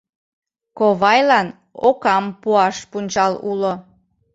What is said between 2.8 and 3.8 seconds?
пунчал уло.